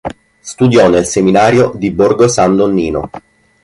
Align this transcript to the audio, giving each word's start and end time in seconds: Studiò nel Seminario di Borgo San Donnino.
Studiò 0.39 0.89
nel 0.89 1.05
Seminario 1.05 1.73
di 1.75 1.91
Borgo 1.91 2.27
San 2.27 2.55
Donnino. 2.55 3.11